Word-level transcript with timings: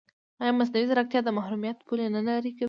ایا 0.41 0.53
مصنوعي 0.59 0.85
ځیرکتیا 0.89 1.21
د 1.23 1.29
محرمیت 1.37 1.77
پولې 1.87 2.05
نه 2.15 2.21
نری 2.27 2.51
کوي؟ 2.53 2.59